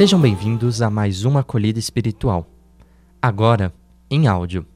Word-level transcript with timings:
Sejam 0.00 0.18
bem-vindos 0.18 0.80
a 0.80 0.88
mais 0.88 1.26
uma 1.26 1.40
acolhida 1.40 1.78
espiritual. 1.78 2.46
Agora, 3.20 3.70
em 4.10 4.26
áudio. 4.26 4.66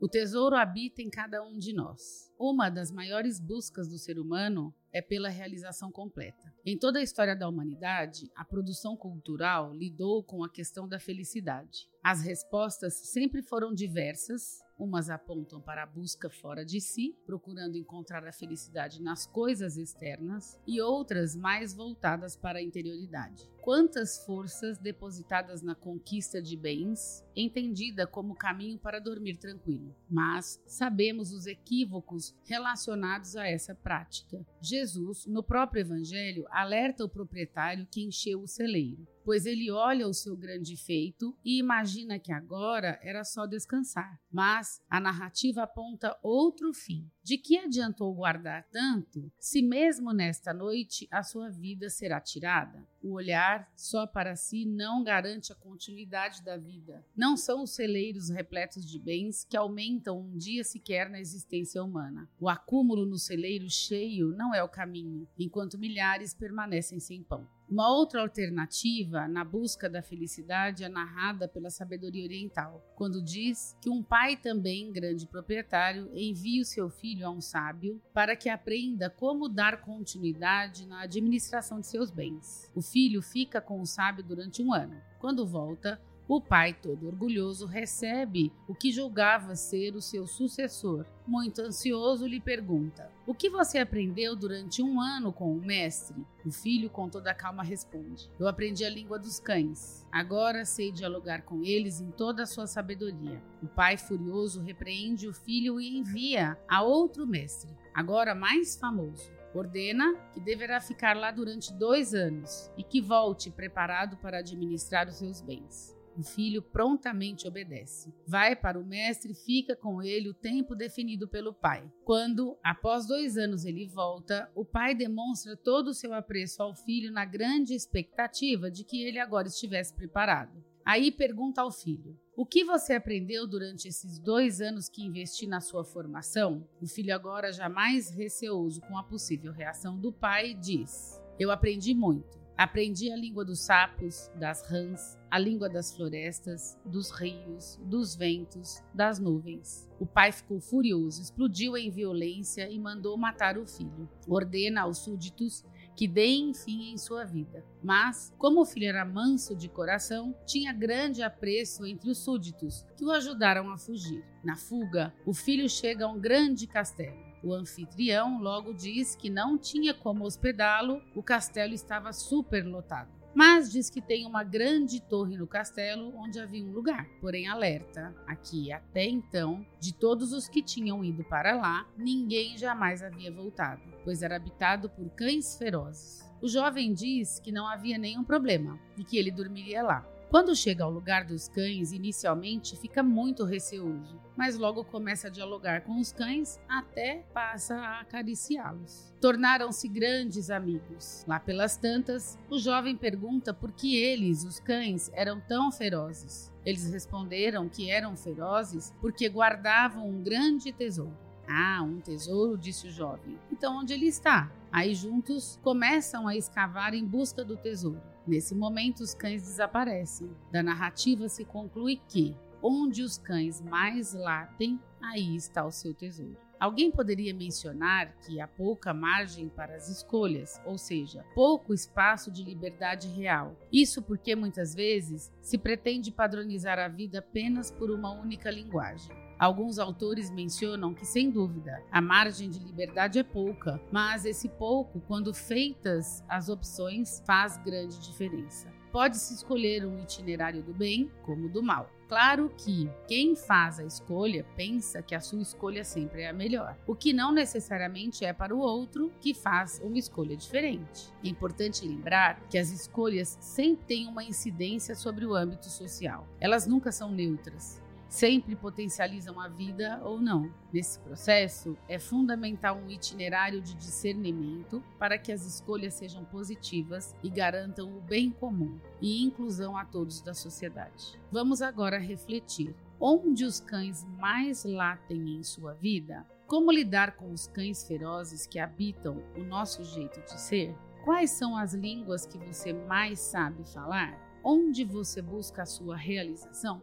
O 0.00 0.08
tesouro 0.08 0.56
habita 0.56 1.02
em 1.02 1.10
cada 1.10 1.42
um 1.42 1.58
de 1.58 1.74
nós. 1.74 2.32
Uma 2.40 2.70
das 2.70 2.90
maiores 2.90 3.38
buscas 3.38 3.86
do 3.86 3.98
ser 3.98 4.18
humano 4.18 4.74
é 4.94 5.02
pela 5.02 5.28
realização 5.28 5.92
completa. 5.92 6.54
Em 6.64 6.78
toda 6.78 7.00
a 7.00 7.02
história 7.02 7.36
da 7.36 7.46
humanidade, 7.46 8.30
a 8.34 8.46
produção 8.46 8.96
cultural 8.96 9.74
lidou 9.74 10.24
com 10.24 10.42
a 10.42 10.48
questão 10.48 10.88
da 10.88 10.98
felicidade. 10.98 11.86
As 12.02 12.22
respostas 12.22 12.94
sempre 12.94 13.42
foram 13.42 13.74
diversas. 13.74 14.62
Umas 14.78 15.10
apontam 15.10 15.60
para 15.60 15.82
a 15.82 15.86
busca 15.86 16.30
fora 16.30 16.64
de 16.64 16.80
si, 16.80 17.14
procurando 17.26 17.76
encontrar 17.76 18.26
a 18.26 18.32
felicidade 18.32 19.02
nas 19.02 19.26
coisas 19.26 19.76
externas, 19.76 20.58
e 20.66 20.80
outras 20.80 21.36
mais 21.36 21.74
voltadas 21.74 22.38
para 22.38 22.58
a 22.58 22.62
interioridade. 22.62 23.50
Quantas 23.66 24.24
forças 24.24 24.78
depositadas 24.78 25.60
na 25.60 25.74
conquista 25.74 26.40
de 26.40 26.56
bens, 26.56 27.26
entendida 27.34 28.06
como 28.06 28.32
caminho 28.32 28.78
para 28.78 29.00
dormir 29.00 29.38
tranquilo. 29.38 29.92
Mas 30.08 30.62
sabemos 30.68 31.32
os 31.32 31.48
equívocos 31.48 32.32
relacionados 32.44 33.34
a 33.34 33.44
essa 33.44 33.74
prática. 33.74 34.46
Jesus, 34.62 35.26
no 35.26 35.42
próprio 35.42 35.80
Evangelho, 35.80 36.46
alerta 36.48 37.04
o 37.04 37.08
proprietário 37.08 37.88
que 37.90 38.04
encheu 38.04 38.40
o 38.40 38.46
celeiro 38.46 39.04
pois 39.26 39.44
ele 39.44 39.72
olha 39.72 40.06
o 40.06 40.14
seu 40.14 40.36
grande 40.36 40.76
feito 40.76 41.36
e 41.44 41.58
imagina 41.58 42.16
que 42.16 42.30
agora 42.30 42.96
era 43.02 43.24
só 43.24 43.44
descansar. 43.44 44.20
Mas 44.30 44.80
a 44.88 45.00
narrativa 45.00 45.64
aponta 45.64 46.16
outro 46.22 46.72
fim. 46.72 47.10
De 47.24 47.36
que 47.36 47.58
adiantou 47.58 48.14
guardar 48.14 48.68
tanto, 48.70 49.32
se 49.36 49.60
mesmo 49.60 50.12
nesta 50.12 50.54
noite 50.54 51.08
a 51.10 51.24
sua 51.24 51.50
vida 51.50 51.90
será 51.90 52.20
tirada? 52.20 52.86
O 53.06 53.12
olhar 53.12 53.70
só 53.76 54.04
para 54.04 54.34
si 54.34 54.66
não 54.66 55.04
garante 55.04 55.52
a 55.52 55.54
continuidade 55.54 56.42
da 56.42 56.56
vida. 56.56 57.06
Não 57.16 57.36
são 57.36 57.62
os 57.62 57.70
celeiros 57.70 58.30
repletos 58.30 58.84
de 58.84 58.98
bens 58.98 59.46
que 59.48 59.56
aumentam 59.56 60.18
um 60.18 60.36
dia 60.36 60.64
sequer 60.64 61.08
na 61.08 61.20
existência 61.20 61.80
humana. 61.84 62.28
O 62.40 62.48
acúmulo 62.48 63.06
no 63.06 63.16
celeiro 63.16 63.70
cheio 63.70 64.30
não 64.36 64.52
é 64.52 64.60
o 64.60 64.68
caminho, 64.68 65.24
enquanto 65.38 65.78
milhares 65.78 66.34
permanecem 66.34 66.98
sem 66.98 67.22
pão. 67.22 67.46
Uma 67.68 67.90
outra 67.90 68.20
alternativa 68.20 69.26
na 69.26 69.44
busca 69.44 69.90
da 69.90 70.00
felicidade 70.00 70.84
é 70.84 70.88
narrada 70.88 71.48
pela 71.48 71.68
sabedoria 71.68 72.24
oriental, 72.24 72.80
quando 72.94 73.20
diz 73.20 73.76
que 73.82 73.90
um 73.90 74.04
pai, 74.04 74.36
também 74.36 74.92
grande 74.92 75.26
proprietário, 75.26 76.08
envia 76.14 76.62
o 76.62 76.64
seu 76.64 76.88
filho 76.88 77.26
a 77.26 77.30
um 77.30 77.40
sábio 77.40 78.00
para 78.14 78.36
que 78.36 78.48
aprenda 78.48 79.10
como 79.10 79.48
dar 79.48 79.80
continuidade 79.80 80.86
na 80.86 81.00
administração 81.00 81.80
de 81.80 81.88
seus 81.88 82.08
bens. 82.08 82.70
O 82.72 82.80
filho 82.80 83.20
fica 83.20 83.60
com 83.60 83.80
o 83.80 83.86
sábio 83.86 84.22
durante 84.22 84.62
um 84.62 84.72
ano. 84.72 85.02
Quando 85.18 85.44
volta, 85.44 86.00
o 86.28 86.40
pai, 86.40 86.74
todo 86.74 87.06
orgulhoso, 87.06 87.66
recebe 87.66 88.52
o 88.66 88.74
que 88.74 88.90
julgava 88.90 89.54
ser 89.54 89.94
o 89.94 90.02
seu 90.02 90.26
sucessor. 90.26 91.06
Muito 91.24 91.60
ansioso, 91.60 92.26
lhe 92.26 92.40
pergunta: 92.40 93.08
O 93.24 93.32
que 93.32 93.48
você 93.48 93.78
aprendeu 93.78 94.34
durante 94.34 94.82
um 94.82 95.00
ano 95.00 95.32
com 95.32 95.52
o 95.52 95.60
mestre? 95.60 96.16
O 96.44 96.50
filho, 96.50 96.90
com 96.90 97.08
toda 97.08 97.32
calma, 97.32 97.62
responde: 97.62 98.28
Eu 98.40 98.48
aprendi 98.48 98.84
a 98.84 98.90
língua 98.90 99.20
dos 99.20 99.38
cães. 99.38 100.04
Agora 100.10 100.64
sei 100.64 100.90
dialogar 100.90 101.42
com 101.42 101.62
eles 101.62 102.00
em 102.00 102.10
toda 102.10 102.42
a 102.42 102.46
sua 102.46 102.66
sabedoria. 102.66 103.40
O 103.62 103.68
pai, 103.68 103.96
furioso, 103.96 104.60
repreende 104.60 105.28
o 105.28 105.32
filho 105.32 105.80
e 105.80 105.96
envia 105.96 106.58
a 106.68 106.82
outro 106.82 107.24
mestre, 107.24 107.70
agora 107.94 108.34
mais 108.34 108.76
famoso. 108.76 109.30
Ordena 109.54 110.14
que 110.34 110.40
deverá 110.40 110.80
ficar 110.80 111.16
lá 111.16 111.30
durante 111.30 111.72
dois 111.72 112.12
anos 112.12 112.70
e 112.76 112.82
que 112.82 113.00
volte 113.00 113.50
preparado 113.50 114.16
para 114.18 114.40
administrar 114.40 115.08
os 115.08 115.14
seus 115.14 115.40
bens. 115.40 115.95
O 116.16 116.22
filho 116.22 116.62
prontamente 116.62 117.46
obedece. 117.46 118.12
Vai 118.26 118.56
para 118.56 118.78
o 118.78 118.84
mestre 118.84 119.32
e 119.32 119.34
fica 119.34 119.76
com 119.76 120.02
ele 120.02 120.30
o 120.30 120.34
tempo 120.34 120.74
definido 120.74 121.28
pelo 121.28 121.52
pai. 121.52 121.90
Quando, 122.04 122.56
após 122.64 123.06
dois 123.06 123.36
anos, 123.36 123.66
ele 123.66 123.86
volta, 123.86 124.50
o 124.54 124.64
pai 124.64 124.94
demonstra 124.94 125.56
todo 125.56 125.88
o 125.88 125.94
seu 125.94 126.14
apreço 126.14 126.62
ao 126.62 126.74
filho 126.74 127.12
na 127.12 127.24
grande 127.24 127.74
expectativa 127.74 128.70
de 128.70 128.82
que 128.82 129.02
ele 129.02 129.18
agora 129.18 129.48
estivesse 129.48 129.92
preparado. 129.94 130.64
Aí 130.86 131.10
pergunta 131.10 131.60
ao 131.60 131.72
filho: 131.72 132.16
O 132.36 132.46
que 132.46 132.64
você 132.64 132.94
aprendeu 132.94 133.44
durante 133.44 133.88
esses 133.88 134.20
dois 134.20 134.60
anos 134.60 134.88
que 134.88 135.04
investi 135.04 135.44
na 135.44 135.60
sua 135.60 135.84
formação? 135.84 136.66
O 136.80 136.86
filho, 136.86 137.12
agora 137.12 137.52
já 137.52 137.68
mais 137.68 138.08
receoso 138.08 138.80
com 138.82 138.96
a 138.96 139.02
possível 139.02 139.52
reação 139.52 139.98
do 139.98 140.12
pai, 140.12 140.54
diz: 140.54 141.20
Eu 141.40 141.50
aprendi 141.50 141.92
muito. 141.92 142.45
Aprendi 142.56 143.12
a 143.12 143.16
língua 143.16 143.44
dos 143.44 143.60
sapos, 143.60 144.30
das 144.34 144.62
rãs, 144.62 145.18
a 145.30 145.38
língua 145.38 145.68
das 145.68 145.94
florestas, 145.94 146.78
dos 146.86 147.10
rios, 147.10 147.78
dos 147.84 148.16
ventos, 148.16 148.82
das 148.94 149.18
nuvens. 149.18 149.86
O 150.00 150.06
pai 150.06 150.32
ficou 150.32 150.58
furioso, 150.58 151.20
explodiu 151.20 151.76
em 151.76 151.90
violência 151.90 152.66
e 152.70 152.78
mandou 152.78 153.14
matar 153.18 153.58
o 153.58 153.66
filho. 153.66 154.08
Ordena 154.26 154.82
aos 154.82 154.98
súditos 154.98 155.66
que 155.94 156.08
deem 156.08 156.54
fim 156.54 156.92
em 156.92 156.96
sua 156.96 157.24
vida. 157.24 157.62
Mas, 157.82 158.32
como 158.38 158.62
o 158.62 158.64
filho 158.64 158.88
era 158.88 159.04
manso 159.04 159.54
de 159.54 159.68
coração, 159.68 160.34
tinha 160.46 160.72
grande 160.72 161.22
apreço 161.22 161.84
entre 161.84 162.10
os 162.10 162.18
súditos, 162.18 162.86
que 162.96 163.04
o 163.04 163.10
ajudaram 163.10 163.70
a 163.70 163.76
fugir. 163.76 164.24
Na 164.42 164.56
fuga, 164.56 165.12
o 165.26 165.34
filho 165.34 165.68
chega 165.68 166.06
a 166.06 166.08
um 166.08 166.18
grande 166.18 166.66
castelo. 166.66 167.25
O 167.46 167.54
anfitrião 167.54 168.42
logo 168.42 168.74
diz 168.74 169.14
que 169.14 169.30
não 169.30 169.56
tinha 169.56 169.94
como 169.94 170.24
hospedá-lo, 170.24 171.00
o 171.14 171.22
castelo 171.22 171.74
estava 171.74 172.12
superlotado. 172.12 173.08
Mas 173.32 173.70
diz 173.70 173.88
que 173.88 174.00
tem 174.00 174.26
uma 174.26 174.42
grande 174.42 175.00
torre 175.00 175.36
no 175.36 175.46
castelo 175.46 176.12
onde 176.16 176.40
havia 176.40 176.64
um 176.64 176.72
lugar. 176.72 177.06
Porém, 177.20 177.46
alerta: 177.46 178.12
aqui 178.26 178.72
até 178.72 179.04
então, 179.04 179.64
de 179.78 179.94
todos 179.94 180.32
os 180.32 180.48
que 180.48 180.60
tinham 180.60 181.04
ido 181.04 181.22
para 181.22 181.54
lá, 181.54 181.86
ninguém 181.96 182.58
jamais 182.58 183.00
havia 183.00 183.30
voltado, 183.30 183.80
pois 184.02 184.22
era 184.22 184.34
habitado 184.34 184.90
por 184.90 185.08
cães 185.10 185.56
ferozes. 185.56 186.28
O 186.42 186.48
jovem 186.48 186.92
diz 186.92 187.38
que 187.38 187.52
não 187.52 187.68
havia 187.68 187.96
nenhum 187.96 188.24
problema 188.24 188.76
e 188.98 189.04
que 189.04 189.16
ele 189.16 189.30
dormiria 189.30 189.84
lá. 189.84 190.04
Quando 190.28 190.56
chega 190.56 190.82
ao 190.82 190.90
lugar 190.90 191.24
dos 191.24 191.48
cães, 191.48 191.92
inicialmente 191.92 192.76
fica 192.76 193.00
muito 193.00 193.44
receoso, 193.44 194.20
mas 194.36 194.58
logo 194.58 194.84
começa 194.84 195.28
a 195.28 195.30
dialogar 195.30 195.82
com 195.82 196.00
os 196.00 196.10
cães 196.10 196.58
até 196.68 197.24
passa 197.32 197.76
a 197.76 198.00
acariciá-los. 198.00 199.14
Tornaram-se 199.20 199.86
grandes 199.86 200.50
amigos. 200.50 201.24
Lá 201.28 201.38
pelas 201.38 201.76
tantas, 201.76 202.36
o 202.50 202.58
jovem 202.58 202.96
pergunta 202.96 203.54
por 203.54 203.70
que 203.70 203.96
eles, 203.96 204.44
os 204.44 204.58
cães, 204.58 205.10
eram 205.14 205.40
tão 205.40 205.70
ferozes. 205.70 206.52
Eles 206.64 206.90
responderam 206.90 207.68
que 207.68 207.88
eram 207.88 208.16
ferozes 208.16 208.92
porque 209.00 209.28
guardavam 209.28 210.08
um 210.08 210.20
grande 210.22 210.72
tesouro. 210.72 211.16
Ah, 211.48 211.80
um 211.82 212.00
tesouro, 212.00 212.58
disse 212.58 212.88
o 212.88 212.90
jovem. 212.90 213.38
Então 213.52 213.78
onde 213.78 213.92
ele 213.92 214.06
está? 214.06 214.50
Aí 214.72 214.92
juntos 214.92 215.60
começam 215.62 216.26
a 216.26 216.36
escavar 216.36 216.94
em 216.94 217.04
busca 217.04 217.44
do 217.44 217.56
tesouro. 217.56 218.15
Nesse 218.26 218.54
momento, 218.54 219.00
os 219.00 219.14
cães 219.14 219.42
desaparecem. 219.42 220.28
Da 220.50 220.62
narrativa 220.62 221.28
se 221.28 221.44
conclui 221.44 222.00
que, 222.08 222.36
onde 222.60 223.02
os 223.02 223.16
cães 223.16 223.60
mais 223.60 224.12
latem, 224.12 224.80
aí 225.00 225.36
está 225.36 225.64
o 225.64 225.70
seu 225.70 225.94
tesouro. 225.94 226.36
Alguém 226.58 226.90
poderia 226.90 227.34
mencionar 227.34 228.16
que 228.20 228.40
há 228.40 228.48
pouca 228.48 228.94
margem 228.94 229.48
para 229.48 229.76
as 229.76 229.88
escolhas, 229.88 230.60
ou 230.64 230.78
seja, 230.78 231.22
pouco 231.34 231.74
espaço 231.74 232.30
de 232.30 232.42
liberdade 232.42 233.08
real. 233.08 233.54
Isso 233.70 234.02
porque 234.02 234.34
muitas 234.34 234.74
vezes 234.74 235.30
se 235.42 235.58
pretende 235.58 236.10
padronizar 236.10 236.78
a 236.78 236.88
vida 236.88 237.18
apenas 237.18 237.70
por 237.70 237.90
uma 237.90 238.10
única 238.10 238.50
linguagem. 238.50 239.14
Alguns 239.38 239.78
autores 239.78 240.30
mencionam 240.30 240.94
que, 240.94 241.04
sem 241.04 241.30
dúvida, 241.30 241.82
a 241.92 242.00
margem 242.00 242.48
de 242.48 242.58
liberdade 242.58 243.18
é 243.18 243.22
pouca, 243.22 243.80
mas 243.92 244.24
esse 244.24 244.48
pouco, 244.48 245.00
quando 245.06 245.34
feitas 245.34 246.24
as 246.26 246.48
opções, 246.48 247.22
faz 247.26 247.58
grande 247.58 247.98
diferença. 248.00 248.74
Pode-se 248.90 249.34
escolher 249.34 249.84
um 249.84 249.98
itinerário 249.98 250.62
do 250.62 250.72
bem 250.72 251.10
como 251.22 251.50
do 251.50 251.62
mal. 251.62 251.90
Claro 252.08 252.50
que 252.56 252.88
quem 253.06 253.36
faz 253.36 253.78
a 253.78 253.84
escolha 253.84 254.46
pensa 254.56 255.02
que 255.02 255.14
a 255.14 255.20
sua 255.20 255.42
escolha 255.42 255.84
sempre 255.84 256.22
é 256.22 256.28
a 256.28 256.32
melhor, 256.32 256.78
o 256.86 256.94
que 256.94 257.12
não 257.12 257.30
necessariamente 257.30 258.24
é 258.24 258.32
para 258.32 258.54
o 258.54 258.58
outro 258.58 259.12
que 259.20 259.34
faz 259.34 259.80
uma 259.84 259.98
escolha 259.98 260.36
diferente. 260.36 261.12
É 261.22 261.28
importante 261.28 261.86
lembrar 261.86 262.40
que 262.48 262.56
as 262.56 262.70
escolhas 262.70 263.36
sempre 263.40 263.84
têm 263.84 264.06
uma 264.06 264.24
incidência 264.24 264.94
sobre 264.94 265.26
o 265.26 265.34
âmbito 265.34 265.66
social. 265.66 266.26
Elas 266.40 266.66
nunca 266.66 266.90
são 266.90 267.10
neutras 267.10 267.84
sempre 268.08 268.54
potencializam 268.54 269.40
a 269.40 269.48
vida 269.48 270.00
ou 270.04 270.20
não. 270.20 270.52
Nesse 270.72 270.98
processo, 271.00 271.76
é 271.88 271.98
fundamental 271.98 272.76
um 272.76 272.90
itinerário 272.90 273.60
de 273.60 273.74
discernimento 273.74 274.82
para 274.98 275.18
que 275.18 275.32
as 275.32 275.44
escolhas 275.44 275.94
sejam 275.94 276.24
positivas 276.24 277.14
e 277.22 277.30
garantam 277.30 277.96
o 277.96 278.00
bem 278.00 278.30
comum 278.30 278.78
e 279.00 279.22
inclusão 279.22 279.76
a 279.76 279.84
todos 279.84 280.20
da 280.20 280.34
sociedade. 280.34 281.18
Vamos 281.30 281.62
agora 281.62 281.98
refletir. 281.98 282.74
Onde 282.98 283.44
os 283.44 283.60
cães 283.60 284.06
mais 284.18 284.64
latem 284.64 285.36
em 285.36 285.42
sua 285.42 285.74
vida? 285.74 286.26
Como 286.46 286.72
lidar 286.72 287.16
com 287.16 287.30
os 287.30 287.46
cães 287.46 287.86
ferozes 287.86 288.46
que 288.46 288.58
habitam 288.58 289.22
o 289.36 289.42
nosso 289.42 289.84
jeito 289.84 290.20
de 290.20 290.40
ser? 290.40 290.74
Quais 291.04 291.30
são 291.30 291.56
as 291.56 291.74
línguas 291.74 292.24
que 292.24 292.38
você 292.38 292.72
mais 292.72 293.20
sabe 293.20 293.64
falar? 293.70 294.18
Onde 294.42 294.84
você 294.84 295.20
busca 295.20 295.62
a 295.62 295.66
sua 295.66 295.96
realização? 295.96 296.82